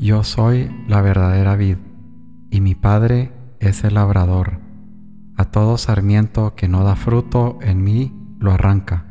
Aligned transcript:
Yo 0.00 0.22
soy 0.22 0.70
la 0.86 1.00
verdadera 1.02 1.56
vid, 1.56 1.76
y 2.50 2.60
mi 2.60 2.76
Padre 2.76 3.32
es 3.58 3.82
el 3.82 3.94
labrador. 3.94 4.60
A 5.36 5.46
todo 5.46 5.76
sarmiento 5.76 6.54
que 6.54 6.68
no 6.68 6.84
da 6.84 6.94
fruto 6.94 7.58
en 7.62 7.82
mí 7.82 8.16
lo 8.38 8.52
arranca, 8.52 9.06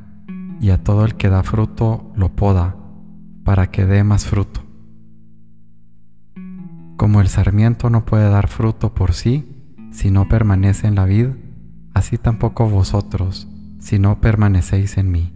y 0.62 0.70
a 0.70 0.82
todo 0.82 1.04
el 1.04 1.16
que 1.16 1.28
da 1.28 1.44
fruto 1.44 2.14
lo 2.16 2.38
poda, 2.38 2.78
para 3.44 3.70
que 3.70 3.86
dé 3.86 4.06
más 4.06 4.28
fruto. 4.28 4.62
Como 6.96 7.20
el 7.20 7.28
sarmiento 7.28 7.90
no 7.90 8.06
puede 8.06 8.30
dar 8.30 8.48
fruto 8.48 8.94
por 8.94 9.12
sí 9.12 9.76
si 9.92 10.10
no 10.10 10.30
permanece 10.30 10.88
en 10.88 10.96
la 10.96 11.04
vid, 11.04 11.32
así 11.94 12.18
tampoco 12.18 12.70
vosotros 12.70 13.50
si 13.80 14.00
no 14.00 14.22
permanecéis 14.22 14.98
en 14.98 15.12
mí. 15.12 15.34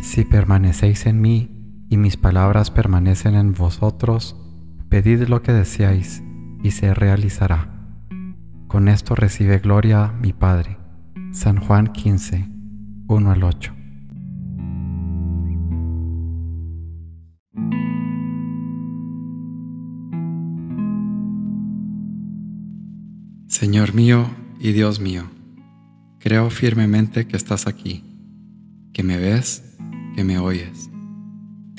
Si 0.00 0.24
permanecéis 0.24 1.04
en 1.04 1.20
mí 1.20 1.59
y 1.90 1.96
mis 1.96 2.16
palabras 2.16 2.70
permanecen 2.70 3.34
en 3.34 3.52
vosotros, 3.52 4.36
pedid 4.88 5.28
lo 5.28 5.42
que 5.42 5.52
deseáis 5.52 6.22
y 6.62 6.70
se 6.70 6.94
realizará. 6.94 7.68
Con 8.68 8.86
esto 8.86 9.16
recibe 9.16 9.58
gloria 9.58 10.14
mi 10.22 10.32
Padre. 10.32 10.78
San 11.32 11.58
Juan 11.58 11.88
15, 11.88 12.48
1 13.08 13.30
al 13.32 13.42
8. 13.42 13.74
Señor 23.48 23.94
mío 23.94 24.30
y 24.60 24.70
Dios 24.70 25.00
mío, 25.00 25.24
creo 26.20 26.50
firmemente 26.50 27.26
que 27.26 27.36
estás 27.36 27.66
aquí, 27.66 28.04
que 28.92 29.02
me 29.02 29.18
ves, 29.18 29.76
que 30.14 30.22
me 30.22 30.38
oyes. 30.38 30.88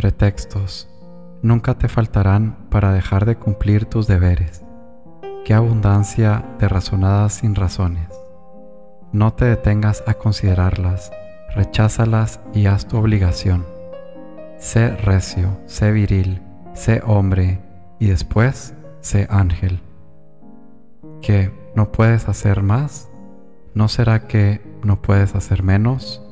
Pretextos 0.00 0.88
nunca 1.42 1.74
te 1.74 1.86
faltarán 1.86 2.56
para 2.70 2.90
dejar 2.90 3.26
de 3.26 3.36
cumplir 3.36 3.84
tus 3.84 4.06
deberes. 4.06 4.64
Qué 5.44 5.52
abundancia 5.52 6.42
de 6.58 6.70
razonadas 6.70 7.34
sin 7.34 7.54
razones. 7.54 8.08
No 9.12 9.34
te 9.34 9.44
detengas 9.44 10.02
a 10.06 10.14
considerarlas, 10.14 11.12
recházalas 11.54 12.40
y 12.54 12.64
haz 12.64 12.88
tu 12.88 12.96
obligación. 12.96 13.66
Sé 14.56 14.96
recio, 14.96 15.60
sé 15.66 15.92
viril, 15.92 16.40
sé 16.72 17.02
hombre 17.04 17.60
y 17.98 18.06
después 18.06 18.72
sé 19.02 19.26
ángel. 19.28 19.82
¿Que 21.20 21.52
no 21.74 21.92
puedes 21.92 22.26
hacer 22.26 22.62
más? 22.62 23.10
¿No 23.74 23.86
será 23.88 24.26
que 24.26 24.62
no 24.82 25.02
puedes 25.02 25.34
hacer 25.34 25.62
menos? 25.62 26.22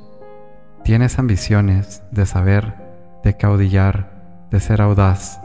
Tienes 0.85 1.19
ambiciones 1.19 2.03
de 2.13 2.25
saber 2.25 2.88
de 3.23 3.37
caudillar, 3.37 4.47
de 4.51 4.61
ser 4.61 4.81
audaz. 4.81 5.41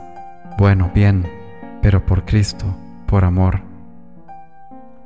Bueno, 0.58 0.92
bien, 0.94 1.28
pero 1.82 2.06
por 2.06 2.26
Cristo, 2.26 2.66
por 3.08 3.26
amor. 3.26 3.62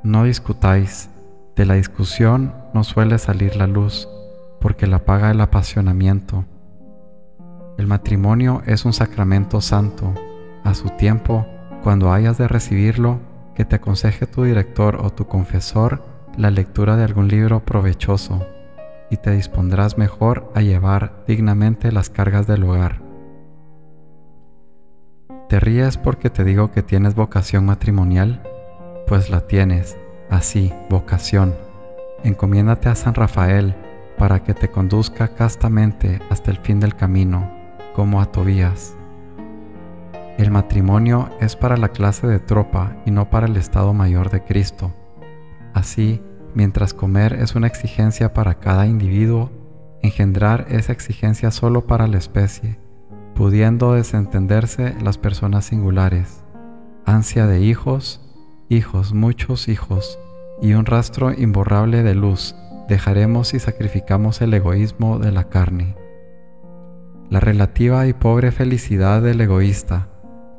No 0.02 0.24
discutáis, 0.24 1.10
de 1.56 1.66
la 1.66 1.74
discusión 1.74 2.54
no 2.74 2.84
suele 2.84 3.18
salir 3.18 3.56
la 3.56 3.66
luz, 3.66 4.08
porque 4.60 4.86
la 4.86 5.04
paga 5.04 5.30
el 5.30 5.40
apasionamiento. 5.40 6.44
El 7.78 7.86
matrimonio 7.86 8.62
es 8.66 8.84
un 8.84 8.92
sacramento 8.92 9.60
santo. 9.60 10.14
A 10.64 10.74
su 10.74 10.90
tiempo, 10.90 11.46
cuando 11.82 12.12
hayas 12.12 12.38
de 12.38 12.48
recibirlo, 12.48 13.20
que 13.54 13.64
te 13.64 13.76
aconseje 13.76 14.26
tu 14.26 14.44
director 14.44 14.96
o 14.96 15.10
tu 15.10 15.26
confesor 15.26 16.04
la 16.36 16.50
lectura 16.50 16.96
de 16.96 17.04
algún 17.04 17.28
libro 17.28 17.64
provechoso 17.64 18.46
y 19.10 19.16
te 19.16 19.30
dispondrás 19.30 19.98
mejor 19.98 20.50
a 20.54 20.60
llevar 20.60 21.24
dignamente 21.26 21.92
las 21.92 22.10
cargas 22.10 22.46
del 22.46 22.64
hogar. 22.64 23.02
¿Te 25.48 25.60
ríes 25.60 25.96
porque 25.96 26.28
te 26.28 26.44
digo 26.44 26.70
que 26.70 26.82
tienes 26.82 27.14
vocación 27.14 27.64
matrimonial? 27.64 28.42
Pues 29.06 29.30
la 29.30 29.46
tienes, 29.46 29.96
así, 30.28 30.74
vocación. 30.90 31.54
Encomiéndate 32.22 32.90
a 32.90 32.94
San 32.94 33.14
Rafael 33.14 33.74
para 34.18 34.42
que 34.42 34.52
te 34.52 34.70
conduzca 34.70 35.28
castamente 35.28 36.20
hasta 36.28 36.50
el 36.50 36.58
fin 36.58 36.80
del 36.80 36.94
camino, 36.94 37.50
como 37.94 38.20
a 38.20 38.26
Tobías. 38.26 38.94
El 40.36 40.50
matrimonio 40.50 41.30
es 41.40 41.56
para 41.56 41.76
la 41.76 41.88
clase 41.88 42.26
de 42.26 42.38
tropa 42.38 42.96
y 43.06 43.10
no 43.10 43.30
para 43.30 43.46
el 43.46 43.56
Estado 43.56 43.94
Mayor 43.94 44.30
de 44.30 44.42
Cristo. 44.44 44.92
Así, 45.72 46.22
Mientras 46.58 46.92
comer 46.92 47.34
es 47.34 47.54
una 47.54 47.68
exigencia 47.68 48.34
para 48.34 48.54
cada 48.58 48.84
individuo, 48.88 49.52
engendrar 50.02 50.66
esa 50.70 50.90
exigencia 50.90 51.52
solo 51.52 51.86
para 51.86 52.08
la 52.08 52.18
especie, 52.18 52.80
pudiendo 53.36 53.92
desentenderse 53.92 54.96
las 55.00 55.18
personas 55.18 55.66
singulares, 55.66 56.42
ansia 57.06 57.46
de 57.46 57.60
hijos, 57.60 58.20
hijos, 58.68 59.14
muchos 59.14 59.68
hijos, 59.68 60.18
y 60.60 60.72
un 60.72 60.84
rastro 60.84 61.32
imborrable 61.32 62.02
de 62.02 62.16
luz 62.16 62.56
dejaremos 62.88 63.46
si 63.46 63.60
sacrificamos 63.60 64.40
el 64.40 64.52
egoísmo 64.52 65.20
de 65.20 65.30
la 65.30 65.44
carne. 65.44 65.94
La 67.30 67.38
relativa 67.38 68.08
y 68.08 68.14
pobre 68.14 68.50
felicidad 68.50 69.22
del 69.22 69.40
egoísta, 69.40 70.08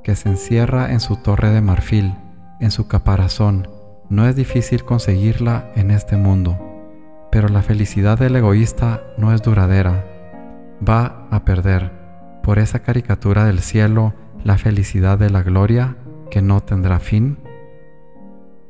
que 0.06 0.16
se 0.16 0.30
encierra 0.30 0.94
en 0.94 1.02
su 1.02 1.18
torre 1.18 1.50
de 1.50 1.60
marfil, 1.60 2.16
en 2.62 2.72
su 2.72 2.88
caparazón, 2.88 3.68
no 4.10 4.28
es 4.28 4.36
difícil 4.36 4.84
conseguirla 4.84 5.72
en 5.76 5.92
este 5.92 6.18
mundo, 6.18 6.58
pero 7.32 7.48
la 7.48 7.62
felicidad 7.62 8.18
del 8.18 8.36
egoísta 8.36 9.04
no 9.18 9.34
es 9.34 9.42
duradera. 9.42 10.06
Va 10.88 11.28
a 11.30 11.46
perder, 11.46 11.92
por 12.42 12.58
esa 12.58 12.80
caricatura 12.80 13.46
del 13.46 13.60
cielo, 13.60 14.14
la 14.44 14.58
felicidad 14.58 15.20
de 15.20 15.30
la 15.30 15.44
gloria 15.44 15.98
que 16.32 16.42
no 16.42 16.62
tendrá 16.62 17.00
fin. 17.00 17.38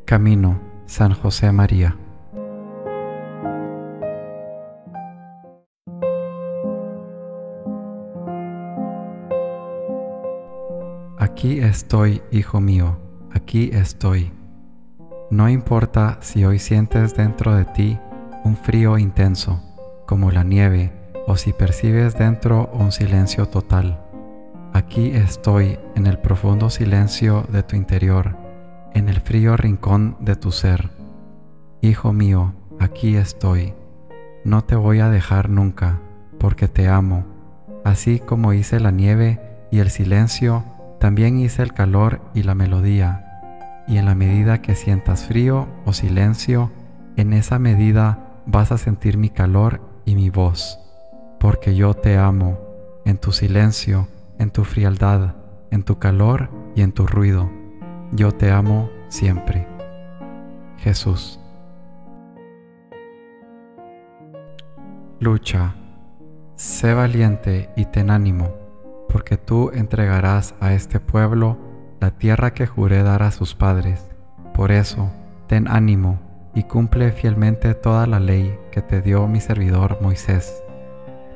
Camino, 0.06 0.60
San 0.86 1.14
José 1.14 1.52
María. 1.52 1.96
Aquí 11.18 11.60
estoy, 11.60 12.22
hijo 12.32 12.60
mío, 12.60 12.98
aquí 13.32 13.70
estoy. 13.72 14.39
No 15.32 15.48
importa 15.48 16.18
si 16.22 16.44
hoy 16.44 16.58
sientes 16.58 17.16
dentro 17.16 17.54
de 17.54 17.66
ti 17.66 18.00
un 18.44 18.58
frío 18.58 18.98
intenso, 18.98 19.62
como 20.08 20.32
la 20.32 20.44
nieve, 20.44 20.92
o 21.28 21.38
si 21.38 21.54
percibes 21.54 22.18
dentro 22.18 22.72
un 22.74 22.92
silencio 22.92 23.46
total. 23.46 24.00
Aquí 24.74 25.12
estoy 25.12 25.78
en 25.96 26.08
el 26.08 26.18
profundo 26.18 26.72
silencio 26.72 27.46
de 27.52 27.62
tu 27.62 27.76
interior, 27.76 28.38
en 28.96 29.08
el 29.08 29.22
frío 29.22 29.56
rincón 29.56 30.18
de 30.20 30.36
tu 30.36 30.52
ser. 30.52 30.90
Hijo 31.82 32.12
mío, 32.12 32.56
aquí 32.80 33.16
estoy. 33.16 33.76
No 34.44 34.64
te 34.64 34.76
voy 34.76 35.00
a 35.00 35.10
dejar 35.10 35.50
nunca, 35.50 36.00
porque 36.40 36.68
te 36.68 36.88
amo. 36.88 37.24
Así 37.84 38.20
como 38.20 38.54
hice 38.54 38.80
la 38.80 38.90
nieve 38.90 39.40
y 39.70 39.78
el 39.78 39.92
silencio, 39.92 40.64
también 41.00 41.38
hice 41.38 41.62
el 41.62 41.74
calor 41.74 42.20
y 42.34 42.42
la 42.42 42.56
melodía 42.56 43.29
y 43.90 43.98
en 43.98 44.06
la 44.06 44.14
medida 44.14 44.62
que 44.62 44.76
sientas 44.76 45.26
frío 45.26 45.68
o 45.84 45.94
silencio, 45.94 46.72
en 47.18 47.34
esa 47.34 47.58
medida 47.58 48.42
vas 48.46 48.72
a 48.72 48.78
sentir 48.78 49.18
mi 49.18 49.30
calor 49.30 49.82
y 50.06 50.16
mi 50.16 50.30
voz, 50.30 50.80
porque 51.40 51.76
yo 51.76 51.96
te 51.96 52.16
amo, 52.16 52.60
en 53.04 53.18
tu 53.18 53.32
silencio, 53.32 54.08
en 54.38 54.52
tu 54.52 54.64
frialdad, 54.64 55.36
en 55.72 55.82
tu 55.82 55.98
calor 55.98 56.50
y 56.76 56.84
en 56.84 56.92
tu 56.92 57.08
ruido. 57.08 57.50
Yo 58.12 58.32
te 58.32 58.52
amo 58.52 58.92
siempre. 59.08 59.68
Jesús. 60.78 61.40
Lucha, 65.20 65.76
sé 66.56 66.94
valiente 66.94 67.72
y 67.76 67.86
ten 67.86 68.12
ánimo, 68.12 68.54
porque 69.10 69.36
tú 69.36 69.72
entregarás 69.74 70.54
a 70.60 70.74
este 70.74 71.00
pueblo 71.00 71.69
la 72.00 72.12
tierra 72.12 72.54
que 72.54 72.68
juré 72.68 73.04
dar 73.04 73.24
a 73.24 73.32
sus 73.32 73.56
padres. 73.56 74.10
Por 74.54 74.72
eso, 74.72 75.10
ten 75.48 75.68
ánimo 75.68 76.20
y 76.54 76.64
cumple 76.64 77.12
fielmente 77.12 77.74
toda 77.74 78.08
la 78.08 78.20
ley 78.20 78.58
que 78.72 78.82
te 78.82 79.02
dio 79.02 79.28
mi 79.28 79.40
servidor 79.40 80.00
Moisés. 80.02 80.64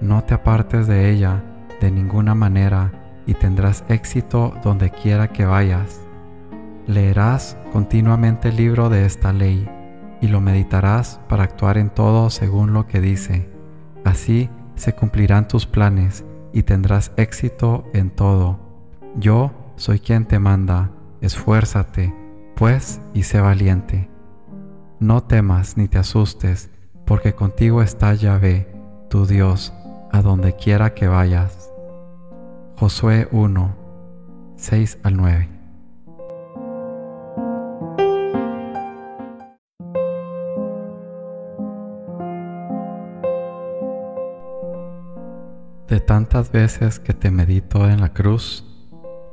No 0.02 0.24
te 0.24 0.34
apartes 0.34 0.88
de 0.88 1.10
ella 1.10 1.44
de 1.80 1.92
ninguna 1.92 2.36
manera 2.36 2.92
y 3.26 3.34
tendrás 3.34 3.84
éxito 3.88 4.54
donde 4.64 4.90
quiera 4.90 5.30
que 5.30 5.46
vayas. 5.46 6.02
Leerás 6.88 7.58
continuamente 7.72 8.50
el 8.50 8.58
libro 8.58 8.90
de 8.90 9.06
esta 9.06 9.32
ley 9.32 9.70
y 10.22 10.28
lo 10.28 10.42
meditarás 10.42 11.20
para 11.28 11.44
actuar 11.44 11.78
en 11.78 11.90
todo 11.90 12.30
según 12.30 12.74
lo 12.74 12.88
que 12.88 13.02
dice. 13.02 13.50
Así 14.04 14.50
se 14.76 14.94
cumplirán 14.94 15.48
tus 15.48 15.66
planes 15.66 16.26
y 16.52 16.64
tendrás 16.64 17.12
éxito 17.18 17.86
en 17.94 18.10
todo. 18.10 18.60
Yo 19.16 19.52
soy 19.76 20.00
quien 20.00 20.26
te 20.26 20.40
manda, 20.40 20.92
esfuérzate, 21.22 22.14
pues, 22.56 23.02
y 23.14 23.24
sé 23.24 23.40
valiente. 23.40 24.10
No 25.00 25.24
temas 25.24 25.78
ni 25.78 25.88
te 25.88 25.98
asustes, 25.98 26.70
porque 27.06 27.34
contigo 27.34 27.82
está 27.82 28.14
Yahvé, 28.14 28.72
tu 29.10 29.26
Dios, 29.26 29.74
a 30.12 30.22
donde 30.22 30.56
quiera 30.56 30.94
que 30.94 31.08
vayas. 31.08 31.72
Josué 32.78 33.28
1, 33.32 33.76
6 34.56 35.00
al 35.04 35.18
9. 35.18 35.50
De 45.88 46.00
tantas 46.00 46.52
veces 46.52 47.00
que 47.00 47.14
te 47.14 47.30
medito 47.30 47.88
en 47.88 48.02
la 48.02 48.14
cruz, 48.14 48.73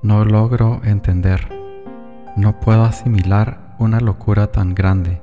no 0.03 0.25
logro 0.25 0.81
entender, 0.85 1.49
no 2.37 2.59
puedo 2.61 2.85
asimilar 2.85 3.75
una 3.79 4.01
locura 4.01 4.47
tan 4.49 4.75
grande, 4.75 5.21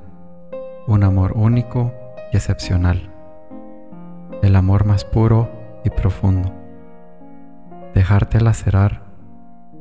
un 0.86 1.02
amor 1.04 1.32
único 1.36 1.92
y 2.32 2.36
excepcional, 2.36 3.10
el 4.42 4.56
amor 4.56 4.84
más 4.84 5.04
puro 5.04 5.48
y 5.84 5.90
profundo. 5.90 6.52
Dejarte 7.94 8.40
lacerar, 8.40 9.02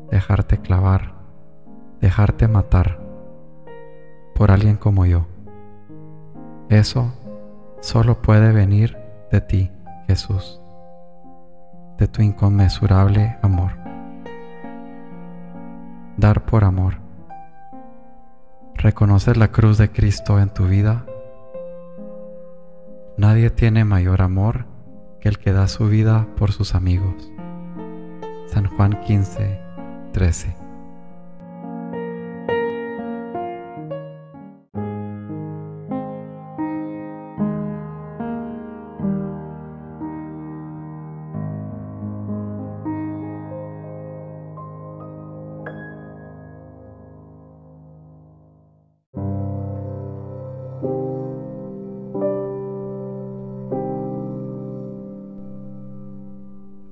dejarte 0.10 0.60
clavar, 0.60 1.14
dejarte 2.02 2.48
matar 2.48 3.00
por 4.34 4.52
alguien 4.52 4.78
como 4.78 5.06
yo. 5.06 5.28
Eso 6.70 7.14
solo 7.82 8.22
puede 8.22 8.52
venir 8.52 8.98
de 9.32 9.42
ti, 9.42 9.72
Jesús 10.08 10.62
de 11.98 12.08
tu 12.08 12.22
inconmensurable 12.22 13.38
amor. 13.42 13.87
Dar 16.18 16.46
por 16.46 16.64
amor. 16.64 16.96
¿Reconoces 18.74 19.38
la 19.38 19.52
cruz 19.52 19.78
de 19.78 19.92
Cristo 19.92 20.40
en 20.40 20.50
tu 20.50 20.66
vida? 20.66 21.06
Nadie 23.18 23.52
tiene 23.52 23.86
mayor 23.86 24.24
amor 24.24 24.66
que 25.20 25.30
el 25.30 25.38
que 25.38 25.54
da 25.54 25.68
su 25.68 25.88
vida 25.88 26.28
por 26.36 26.52
sus 26.52 26.74
amigos. 26.74 27.32
San 28.48 28.66
Juan 28.66 29.00
15, 29.02 29.62
13. 30.12 30.67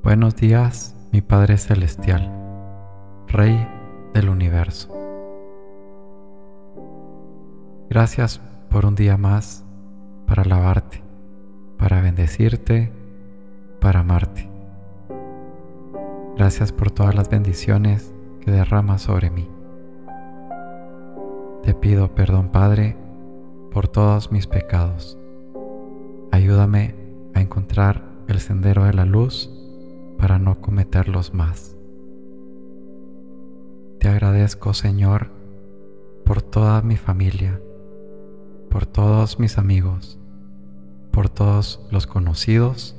Buenos 0.03 0.35
días, 0.35 0.95
mi 1.11 1.21
Padre 1.21 1.57
Celestial, 1.57 2.31
Rey 3.27 3.67
del 4.13 4.29
universo. 4.29 4.91
Gracias 7.89 8.41
por 8.69 8.87
un 8.87 8.95
día 8.95 9.17
más 9.17 9.63
para 10.25 10.41
alabarte, 10.41 11.03
para 11.77 12.01
bendecirte, 12.01 12.91
para 13.79 13.99
amarte. 13.99 14.49
Gracias 16.35 16.71
por 16.71 16.89
todas 16.89 17.13
las 17.13 17.29
bendiciones 17.29 18.11
que 18.41 18.49
derramas 18.49 19.03
sobre 19.03 19.29
mí. 19.29 19.47
Te 21.61 21.75
pido 21.75 22.15
perdón, 22.15 22.49
Padre, 22.49 23.04
por 23.75 23.89
todos 23.89 24.31
mis 24.31 24.47
pecados. 24.47 25.17
Ayúdame 26.31 26.95
a 27.33 27.41
encontrar 27.41 28.05
el 28.29 28.39
sendero 28.39 28.85
de 28.85 28.93
la 28.93 29.03
luz 29.03 29.51
para 30.17 30.39
no 30.39 30.61
cometerlos 30.61 31.33
más. 31.33 31.75
Te 33.99 34.07
agradezco, 34.07 34.73
Señor, 34.73 35.29
por 36.23 36.41
toda 36.41 36.81
mi 36.83 36.95
familia, 36.95 37.59
por 38.69 38.85
todos 38.85 39.39
mis 39.41 39.57
amigos, 39.57 40.17
por 41.11 41.27
todos 41.27 41.85
los 41.91 42.07
conocidos 42.07 42.95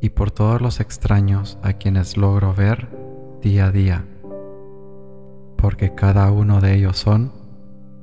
y 0.00 0.08
por 0.08 0.30
todos 0.30 0.62
los 0.62 0.80
extraños 0.80 1.58
a 1.62 1.74
quienes 1.74 2.16
logro 2.16 2.54
ver 2.54 2.88
día 3.42 3.66
a 3.66 3.70
día, 3.70 4.06
porque 5.58 5.94
cada 5.94 6.32
uno 6.32 6.62
de 6.62 6.74
ellos 6.74 6.96
son 6.96 7.32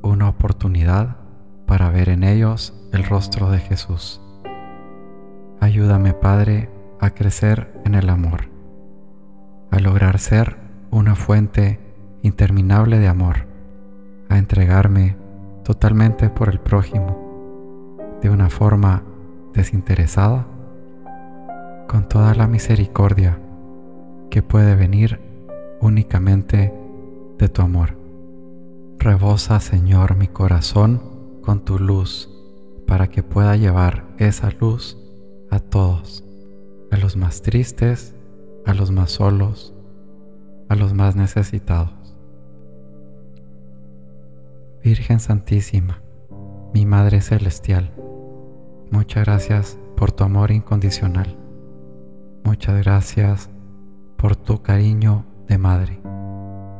una 0.03 0.29
oportunidad 0.29 1.24
para 1.65 1.89
ver 1.89 2.09
en 2.09 2.23
ellos 2.23 2.73
el 2.91 3.03
rostro 3.03 3.49
de 3.49 3.59
Jesús. 3.59 4.21
Ayúdame, 5.59 6.13
Padre, 6.13 6.69
a 6.99 7.09
crecer 7.11 7.71
en 7.85 7.95
el 7.95 8.09
amor, 8.09 8.49
a 9.71 9.79
lograr 9.79 10.19
ser 10.19 10.57
una 10.91 11.15
fuente 11.15 11.79
interminable 12.21 12.99
de 12.99 13.07
amor, 13.07 13.47
a 14.29 14.37
entregarme 14.37 15.15
totalmente 15.63 16.29
por 16.29 16.49
el 16.49 16.59
prójimo, 16.59 17.97
de 18.21 18.29
una 18.29 18.49
forma 18.49 19.03
desinteresada, 19.53 20.45
con 21.87 22.07
toda 22.09 22.33
la 22.35 22.47
misericordia 22.47 23.39
que 24.29 24.41
puede 24.41 24.75
venir 24.75 25.19
únicamente 25.81 26.73
de 27.37 27.49
tu 27.49 27.61
amor. 27.61 27.97
Rebosa, 28.99 29.59
Señor, 29.59 30.15
mi 30.15 30.27
corazón 30.27 31.14
con 31.45 31.63
tu 31.63 31.79
luz, 31.79 32.29
para 32.87 33.07
que 33.07 33.23
pueda 33.23 33.55
llevar 33.55 34.05
esa 34.17 34.49
luz 34.51 34.97
a 35.49 35.59
todos 35.59 36.25
a 36.91 36.97
los 36.97 37.17
más 37.17 37.41
tristes, 37.41 38.15
a 38.65 38.73
los 38.73 38.91
más 38.91 39.11
solos, 39.11 39.73
a 40.69 40.75
los 40.75 40.93
más 40.93 41.15
necesitados. 41.15 42.17
Virgen 44.83 45.19
Santísima, 45.19 46.01
mi 46.73 46.85
Madre 46.85 47.21
Celestial, 47.21 47.91
muchas 48.91 49.25
gracias 49.25 49.77
por 49.97 50.11
tu 50.11 50.23
amor 50.23 50.51
incondicional. 50.51 51.37
Muchas 52.43 52.77
gracias 52.77 53.49
por 54.15 54.35
tu 54.35 54.61
cariño 54.61 55.25
de 55.47 55.57
madre, 55.57 55.99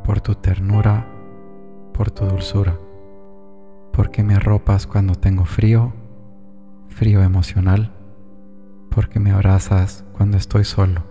por 0.03 0.22
tu 0.22 0.36
ternura, 0.36 1.07
por 1.93 2.12
tu 2.12 2.25
dulzura, 2.25 2.79
porque 3.96 4.24
me 4.24 4.36
arropas 4.36 4.88
cuando 4.88 5.16
tengo 5.16 5.46
frío, 5.46 5.94
frío 6.90 7.24
emocional. 7.24 7.94
Porque 8.90 9.20
me 9.20 9.32
abrazas 9.32 10.04
cuando 10.14 10.38
estoy 10.38 10.64
solo, 10.66 11.04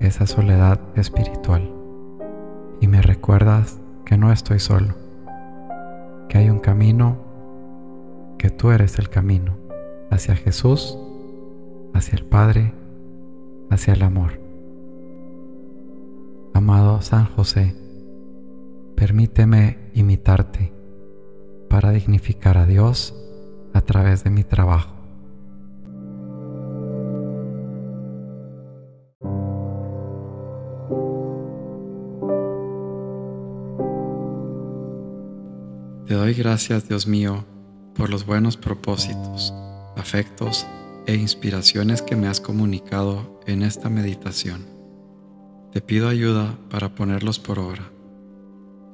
esa 0.00 0.26
soledad 0.26 0.80
espiritual, 0.94 1.70
y 2.80 2.88
me 2.88 3.02
recuerdas 3.02 3.78
que 4.06 4.16
no 4.16 4.32
estoy 4.32 4.58
solo, 4.58 4.94
que 6.28 6.38
hay 6.38 6.50
un 6.50 6.60
camino, 6.60 7.18
que 8.38 8.48
tú 8.48 8.70
eres 8.70 8.98
el 8.98 9.10
camino 9.10 9.56
hacia 10.10 10.34
Jesús, 10.34 10.98
hacia 11.92 12.16
el 12.16 12.24
Padre, 12.24 12.72
hacia 13.70 13.92
el 13.92 14.02
amor. 14.02 14.40
Amado 16.54 17.02
San 17.02 17.26
José, 17.26 17.74
permíteme 18.94 19.90
imitarte 19.92 20.77
para 21.68 21.90
dignificar 21.90 22.58
a 22.58 22.66
Dios 22.66 23.14
a 23.74 23.80
través 23.80 24.24
de 24.24 24.30
mi 24.30 24.44
trabajo. 24.44 24.98
Te 36.06 36.14
doy 36.14 36.32
gracias, 36.32 36.88
Dios 36.88 37.06
mío, 37.06 37.44
por 37.94 38.08
los 38.08 38.24
buenos 38.24 38.56
propósitos, 38.56 39.52
afectos 39.94 40.66
e 41.06 41.14
inspiraciones 41.14 42.00
que 42.00 42.16
me 42.16 42.28
has 42.28 42.40
comunicado 42.40 43.40
en 43.46 43.62
esta 43.62 43.90
meditación. 43.90 44.64
Te 45.72 45.82
pido 45.82 46.08
ayuda 46.08 46.58
para 46.70 46.94
ponerlos 46.94 47.38
por 47.38 47.58
obra. 47.58 47.90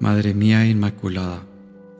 Madre 0.00 0.34
mía 0.34 0.66
Inmaculada, 0.66 1.44